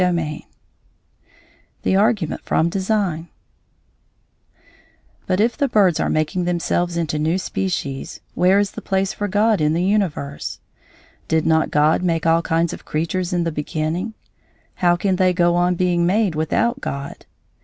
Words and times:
XVI 0.01 0.47
THE 1.83 1.95
ARGUMENT 1.95 2.41
FROM 2.41 2.69
DESIGN 2.69 3.27
But 5.27 5.39
if 5.39 5.55
the 5.55 5.67
birds 5.67 5.99
are 5.99 6.09
making 6.09 6.45
themselves 6.45 6.97
into 6.97 7.19
new 7.19 7.37
species, 7.37 8.19
where 8.33 8.57
is 8.57 8.71
the 8.71 8.81
place 8.81 9.13
for 9.13 9.27
God 9.27 9.61
in 9.61 9.73
the 9.73 9.83
universe? 9.83 10.59
Did 11.27 11.45
not 11.45 11.69
God 11.69 12.01
make 12.01 12.25
all 12.25 12.41
kinds 12.41 12.73
of 12.73 12.83
creatures 12.83 13.31
in 13.31 13.43
the 13.43 13.51
beginning? 13.51 14.15
How 14.73 14.95
can 14.95 15.17
they 15.17 15.33
go 15.33 15.55
on 15.55 15.75
being 15.75 16.07
made 16.07 16.33
without 16.33 16.81
God? 16.81 17.27